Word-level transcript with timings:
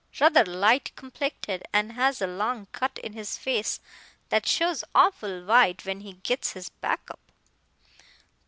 Ruther 0.19 0.45
light 0.47 0.91
complected, 0.95 1.61
and 1.71 1.91
has 1.91 2.23
a 2.23 2.25
long 2.25 2.65
cut 2.71 2.97
in 3.03 3.13
his 3.13 3.37
face 3.37 3.79
that 4.29 4.47
shows 4.47 4.83
awful 4.95 5.43
white 5.45 5.85
when 5.85 5.99
he 5.99 6.13
gits 6.13 6.53
his 6.53 6.69
back 6.69 7.01
up. 7.11 7.19